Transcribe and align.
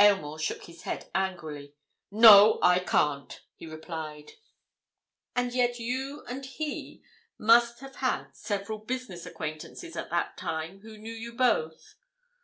Aylmore 0.00 0.40
shook 0.40 0.64
his 0.64 0.82
head 0.82 1.08
angrily. 1.14 1.76
"No, 2.10 2.58
I 2.64 2.80
can't," 2.80 3.42
he 3.54 3.64
replied. 3.64 4.32
"And 5.36 5.52
yet 5.54 5.78
you 5.78 6.24
and 6.26 6.44
he 6.44 7.04
must 7.38 7.78
have 7.78 7.94
had 7.94 8.32
several 8.34 8.80
business 8.80 9.24
acquaintances 9.24 9.94
at 9.94 10.10
that 10.10 10.36
time 10.36 10.80
who 10.80 10.98
knew 10.98 11.14
you 11.14 11.32
both!" 11.32 11.94